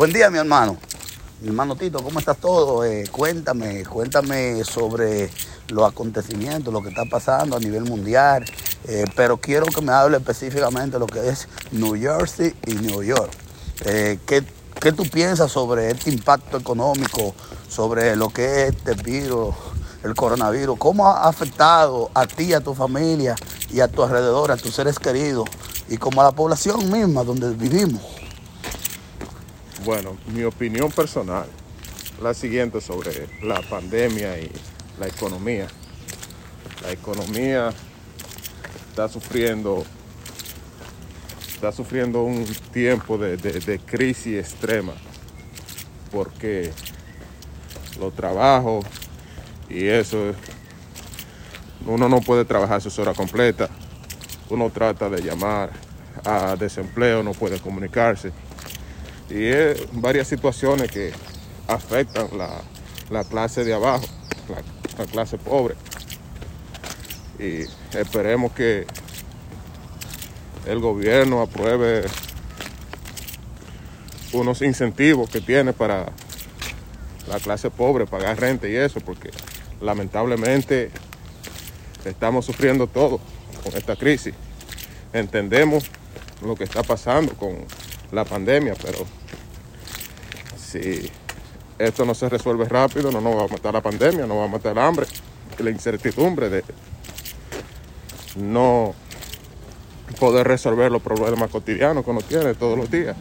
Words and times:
Buen 0.00 0.14
día, 0.14 0.30
mi 0.30 0.38
hermano. 0.38 0.78
Mi 1.42 1.48
hermano 1.48 1.76
Tito, 1.76 2.02
¿cómo 2.02 2.20
estás 2.20 2.38
todo? 2.38 2.86
Eh, 2.86 3.04
cuéntame, 3.12 3.84
cuéntame 3.84 4.64
sobre 4.64 5.28
los 5.68 5.86
acontecimientos, 5.86 6.72
lo 6.72 6.80
que 6.80 6.88
está 6.88 7.04
pasando 7.04 7.54
a 7.54 7.60
nivel 7.60 7.84
mundial, 7.84 8.42
eh, 8.88 9.04
pero 9.14 9.36
quiero 9.36 9.66
que 9.66 9.82
me 9.82 9.92
hable 9.92 10.16
específicamente 10.16 10.92
de 10.92 11.00
lo 11.00 11.06
que 11.06 11.28
es 11.28 11.48
New 11.72 12.00
Jersey 12.00 12.54
y 12.66 12.76
New 12.76 13.02
York. 13.02 13.30
Eh, 13.84 14.18
¿qué, 14.26 14.42
¿Qué 14.80 14.92
tú 14.92 15.02
piensas 15.02 15.52
sobre 15.52 15.90
este 15.90 16.08
impacto 16.08 16.56
económico, 16.56 17.34
sobre 17.68 18.16
lo 18.16 18.30
que 18.30 18.68
es 18.68 18.74
este 18.74 18.94
virus, 18.94 19.54
el 20.02 20.14
coronavirus? 20.14 20.78
¿Cómo 20.78 21.08
ha 21.08 21.28
afectado 21.28 22.10
a 22.14 22.26
ti, 22.26 22.54
a 22.54 22.62
tu 22.62 22.72
familia 22.72 23.34
y 23.70 23.80
a 23.80 23.88
tu 23.88 24.02
alrededor, 24.02 24.50
a 24.50 24.56
tus 24.56 24.74
seres 24.74 24.98
queridos 24.98 25.46
y 25.90 25.98
como 25.98 26.22
a 26.22 26.24
la 26.24 26.32
población 26.32 26.90
misma 26.90 27.22
donde 27.22 27.50
vivimos? 27.50 28.19
Bueno, 29.84 30.18
mi 30.26 30.42
opinión 30.42 30.92
personal, 30.92 31.46
la 32.22 32.34
siguiente 32.34 32.82
sobre 32.82 33.28
la 33.42 33.62
pandemia 33.62 34.38
y 34.38 34.50
la 34.98 35.08
economía. 35.08 35.68
La 36.82 36.92
economía 36.92 37.72
está 38.90 39.08
sufriendo, 39.08 39.84
está 41.54 41.72
sufriendo 41.72 42.22
un 42.22 42.44
tiempo 42.74 43.16
de, 43.16 43.38
de, 43.38 43.78
crisis 43.78 44.38
extrema 44.38 44.92
porque 46.12 46.70
los 47.98 48.14
trabajos 48.14 48.84
y 49.70 49.86
eso, 49.86 50.34
uno 51.86 52.06
no 52.06 52.20
puede 52.20 52.44
trabajar 52.44 52.82
sus 52.82 52.98
horas 52.98 53.16
completas, 53.16 53.70
uno 54.50 54.68
trata 54.68 55.08
de 55.08 55.22
llamar 55.22 55.70
a 56.26 56.54
desempleo, 56.56 57.22
no 57.22 57.32
puede 57.32 57.58
comunicarse 57.60 58.30
y 59.30 59.44
es 59.46 59.86
varias 59.92 60.28
situaciones 60.28 60.90
que 60.90 61.12
afectan 61.68 62.28
la, 62.36 62.60
la 63.10 63.24
clase 63.24 63.64
de 63.64 63.72
abajo, 63.72 64.04
la, 64.48 64.62
la, 64.98 65.10
clase 65.10 65.38
pobre. 65.38 65.76
Y 67.38 67.62
esperemos 67.96 68.52
que 68.52 68.86
el 70.66 70.80
gobierno 70.80 71.40
apruebe 71.40 72.04
unos 74.32 74.62
incentivos 74.62 75.30
que 75.30 75.40
tiene 75.40 75.72
para 75.72 76.06
la 77.28 77.38
clase 77.38 77.70
pobre, 77.70 78.06
pagar 78.06 78.38
renta 78.38 78.68
y 78.68 78.74
eso, 78.74 79.00
porque 79.00 79.30
lamentablemente 79.80 80.90
estamos 82.04 82.46
sufriendo 82.46 82.88
todo 82.88 83.20
con 83.62 83.76
esta 83.76 83.94
crisis. 83.94 84.34
Entendemos 85.12 85.84
lo 86.42 86.56
que 86.56 86.64
está 86.64 86.82
pasando 86.82 87.34
con 87.34 87.64
la 88.12 88.24
pandemia, 88.24 88.74
pero 88.82 88.98
si 90.56 91.10
esto 91.78 92.04
no 92.04 92.14
se 92.14 92.28
resuelve 92.28 92.66
rápido, 92.66 93.10
no 93.10 93.20
nos 93.20 93.36
va 93.36 93.44
a 93.44 93.48
matar 93.48 93.74
la 93.74 93.80
pandemia, 93.80 94.26
no 94.26 94.36
va 94.36 94.44
a 94.44 94.48
matar 94.48 94.72
el 94.72 94.78
hambre 94.78 95.06
la 95.62 95.70
incertidumbre 95.70 96.48
de 96.48 96.64
no 98.36 98.94
poder 100.18 100.46
resolver 100.46 100.90
los 100.90 101.02
problemas 101.02 101.50
cotidianos 101.50 102.04
que 102.04 102.10
uno 102.10 102.20
tiene 102.22 102.54
todos 102.54 102.76
los 102.76 102.90
días. 102.90 103.16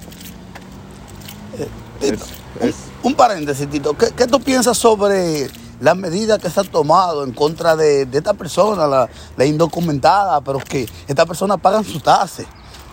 Eh, 1.58 1.68
es, 2.02 2.22
es... 2.62 2.76
Un, 3.04 3.12
un, 3.12 3.16
paréntesis, 3.16 3.70
Tito. 3.70 3.98
¿Qué, 3.98 4.12
¿Qué, 4.16 4.28
tú 4.28 4.40
piensas 4.42 4.78
sobre 4.78 5.50
las 5.80 5.96
medidas 5.96 6.40
que 6.40 6.50
se 6.50 6.60
han 6.60 6.68
tomado 6.68 7.24
en 7.24 7.32
contra 7.32 7.76
de, 7.76 8.06
de 8.06 8.18
esta 8.18 8.34
persona, 8.34 8.88
la, 8.88 9.10
la, 9.38 9.46
indocumentada, 9.46 10.42
pero 10.42 10.60
que 10.60 10.88
esta 11.08 11.26
persona 11.26 11.58
pagan 11.58 11.84
su 11.84 12.00
tasa? 12.00 12.44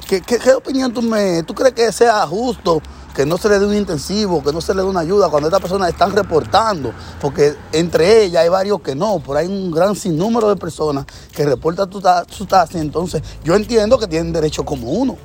¿Qué, 0.06 0.20
qué, 0.20 0.38
qué 0.38 0.52
opinión 0.52 0.92
tú 0.92 1.02
me... 1.02 1.42
¿Tú 1.42 1.54
crees 1.54 1.74
que 1.74 1.90
sea 1.92 2.26
justo 2.26 2.80
que 3.16 3.24
no 3.24 3.38
se 3.38 3.48
le 3.48 3.58
dé 3.58 3.64
un 3.64 3.74
intensivo, 3.74 4.44
que 4.44 4.52
no 4.52 4.60
se 4.60 4.74
le 4.74 4.82
dé 4.82 4.86
una 4.86 5.00
ayuda 5.00 5.30
cuando 5.30 5.48
estas 5.48 5.62
personas 5.62 5.88
están 5.88 6.14
reportando, 6.14 6.92
porque 7.18 7.54
entre 7.72 8.24
ellas 8.24 8.42
hay 8.42 8.50
varios 8.50 8.82
que 8.82 8.94
no, 8.94 9.22
pero 9.24 9.38
hay 9.38 9.46
un 9.46 9.70
gran 9.70 9.96
sinnúmero 9.96 10.50
de 10.50 10.56
personas 10.56 11.06
que 11.34 11.46
reportan 11.46 11.90
su 12.28 12.44
tasa, 12.44 12.78
entonces 12.78 13.22
yo 13.42 13.56
entiendo 13.56 13.98
que 13.98 14.06
tienen 14.06 14.34
derecho 14.34 14.66
como 14.66 14.90
uno. 14.90 15.16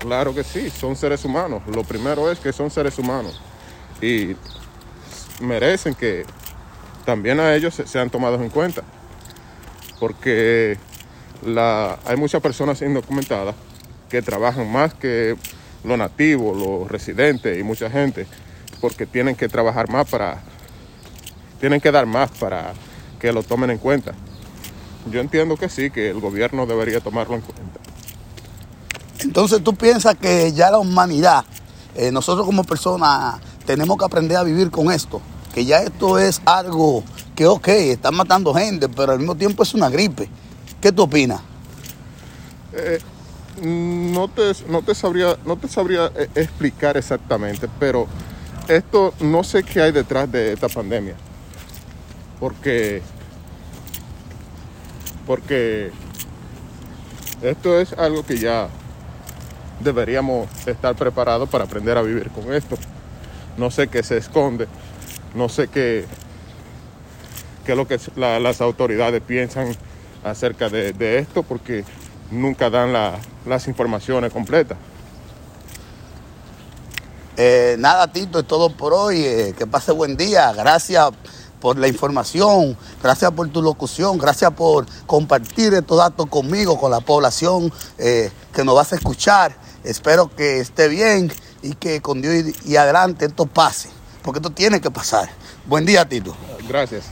Claro 0.00 0.34
que 0.34 0.44
sí, 0.44 0.68
son 0.68 0.94
seres 0.94 1.24
humanos. 1.24 1.62
Lo 1.66 1.82
primero 1.82 2.30
es 2.30 2.38
que 2.38 2.52
son 2.52 2.70
seres 2.70 2.98
humanos 2.98 3.40
y 4.02 4.36
merecen 5.40 5.94
que 5.94 6.26
también 7.06 7.40
a 7.40 7.54
ellos 7.54 7.80
sean 7.86 8.10
tomados 8.10 8.42
en 8.42 8.50
cuenta, 8.50 8.82
porque 9.98 10.76
hay 12.04 12.16
muchas 12.18 12.42
personas 12.42 12.82
indocumentadas 12.82 13.54
que 14.12 14.20
trabajan 14.20 14.70
más 14.70 14.92
que 14.92 15.38
los 15.84 15.96
nativos, 15.96 16.54
los 16.54 16.86
residentes 16.86 17.58
y 17.58 17.62
mucha 17.62 17.88
gente, 17.88 18.26
porque 18.78 19.06
tienen 19.06 19.34
que 19.34 19.48
trabajar 19.48 19.88
más 19.88 20.06
para, 20.06 20.42
tienen 21.58 21.80
que 21.80 21.90
dar 21.90 22.04
más 22.04 22.30
para 22.32 22.74
que 23.18 23.32
lo 23.32 23.42
tomen 23.42 23.70
en 23.70 23.78
cuenta. 23.78 24.12
Yo 25.10 25.18
entiendo 25.18 25.56
que 25.56 25.70
sí, 25.70 25.90
que 25.90 26.10
el 26.10 26.20
gobierno 26.20 26.66
debería 26.66 27.00
tomarlo 27.00 27.36
en 27.36 27.40
cuenta. 27.40 27.80
Entonces 29.20 29.64
tú 29.64 29.74
piensas 29.74 30.14
que 30.16 30.52
ya 30.52 30.70
la 30.70 30.78
humanidad, 30.78 31.46
eh, 31.94 32.12
nosotros 32.12 32.44
como 32.44 32.64
personas 32.64 33.40
tenemos 33.64 33.96
que 33.96 34.04
aprender 34.04 34.36
a 34.36 34.42
vivir 34.42 34.70
con 34.70 34.92
esto, 34.92 35.22
que 35.54 35.64
ya 35.64 35.78
esto 35.78 36.18
es 36.18 36.42
algo 36.44 37.02
que 37.34 37.46
ok, 37.46 37.68
está 37.68 38.10
matando 38.10 38.52
gente, 38.52 38.90
pero 38.90 39.12
al 39.12 39.20
mismo 39.20 39.36
tiempo 39.36 39.62
es 39.62 39.72
una 39.72 39.88
gripe. 39.88 40.28
¿Qué 40.82 40.92
tú 40.92 41.04
opinas? 41.04 41.40
Eh, 42.74 42.98
no 43.60 44.28
te, 44.28 44.52
no 44.68 44.82
te 44.82 44.94
sabría, 44.94 45.36
no 45.44 45.56
te 45.56 45.68
sabría 45.68 46.10
eh, 46.16 46.28
explicar 46.34 46.96
exactamente, 46.96 47.68
pero 47.78 48.06
esto 48.68 49.12
no 49.20 49.44
sé 49.44 49.62
qué 49.62 49.82
hay 49.82 49.92
detrás 49.92 50.30
de 50.30 50.52
esta 50.52 50.68
pandemia. 50.68 51.14
Porque, 52.40 53.02
porque 55.26 55.90
esto 57.42 57.78
es 57.78 57.92
algo 57.92 58.24
que 58.24 58.38
ya 58.38 58.68
deberíamos 59.80 60.48
estar 60.66 60.94
preparados 60.94 61.48
para 61.48 61.64
aprender 61.64 61.96
a 61.96 62.02
vivir 62.02 62.30
con 62.30 62.52
esto. 62.52 62.76
No 63.56 63.70
sé 63.70 63.88
qué 63.88 64.02
se 64.02 64.16
esconde, 64.16 64.66
no 65.34 65.48
sé 65.48 65.68
qué, 65.68 66.06
qué 67.66 67.72
es 67.72 67.78
lo 67.78 67.86
que 67.86 68.00
la, 68.16 68.40
las 68.40 68.60
autoridades 68.60 69.22
piensan 69.22 69.76
acerca 70.24 70.68
de, 70.68 70.92
de 70.92 71.18
esto, 71.18 71.42
porque 71.42 71.84
nunca 72.32 72.70
dan 72.70 72.92
la, 72.92 73.18
las 73.46 73.68
informaciones 73.68 74.32
completas. 74.32 74.78
Eh, 77.36 77.76
nada, 77.78 78.12
Tito, 78.12 78.40
es 78.40 78.46
todo 78.46 78.70
por 78.76 78.92
hoy. 78.92 79.24
Eh, 79.24 79.54
que 79.56 79.66
pase 79.66 79.92
buen 79.92 80.16
día. 80.16 80.52
Gracias 80.52 81.10
por 81.60 81.78
la 81.78 81.86
información, 81.86 82.76
gracias 83.00 83.30
por 83.30 83.48
tu 83.48 83.62
locución, 83.62 84.18
gracias 84.18 84.50
por 84.50 84.84
compartir 85.06 85.72
estos 85.74 85.96
datos 85.96 86.26
conmigo, 86.26 86.76
con 86.76 86.90
la 86.90 87.00
población 87.00 87.72
eh, 87.98 88.32
que 88.52 88.64
nos 88.64 88.74
vas 88.74 88.92
a 88.92 88.96
escuchar. 88.96 89.54
Espero 89.84 90.28
que 90.34 90.58
esté 90.58 90.88
bien 90.88 91.32
y 91.62 91.74
que 91.74 92.00
con 92.00 92.20
Dios 92.20 92.34
y, 92.64 92.72
y 92.72 92.76
adelante 92.76 93.26
esto 93.26 93.46
pase, 93.46 93.90
porque 94.22 94.40
esto 94.40 94.50
tiene 94.50 94.80
que 94.80 94.90
pasar. 94.90 95.30
Buen 95.64 95.86
día, 95.86 96.08
Tito. 96.08 96.34
Gracias. 96.68 97.04